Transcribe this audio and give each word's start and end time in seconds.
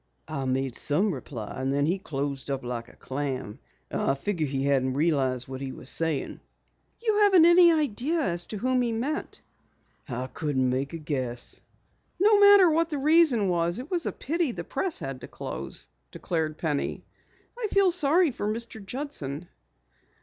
"I 0.27 0.45
made 0.45 0.75
some 0.75 1.13
reply, 1.13 1.53
and 1.57 1.71
then 1.71 1.85
he 1.85 1.99
closed 1.99 2.49
up 2.49 2.63
like 2.63 2.89
a 2.89 2.95
clam. 2.95 3.59
I 3.91 4.15
figure 4.15 4.47
he 4.47 4.63
hadn't 4.63 4.95
realized 4.95 5.47
what 5.47 5.61
he 5.61 5.71
was 5.71 5.91
saying." 5.91 6.39
"You 7.03 7.19
haven't 7.19 7.45
any 7.45 7.71
idea 7.71 8.19
as 8.21 8.47
to 8.47 8.57
whom 8.57 8.81
he 8.81 8.93
meant?" 8.93 9.41
"I 10.09 10.25
couldn't 10.25 10.67
make 10.71 10.93
a 10.93 10.97
guess." 10.97 11.61
"No 12.19 12.39
matter 12.39 12.67
what 12.71 12.89
the 12.89 12.97
reason, 12.97 13.41
it 13.41 13.45
was 13.91 14.05
a 14.07 14.11
pity 14.11 14.51
the 14.51 14.63
Press 14.63 14.97
had 14.97 15.21
to 15.21 15.27
close," 15.27 15.87
declared 16.09 16.57
Penny. 16.57 17.03
"I 17.55 17.67
feel 17.67 17.91
very 17.91 17.91
sorry 17.91 18.31
for 18.31 18.47
Mr. 18.47 18.83
Judson." 18.83 19.47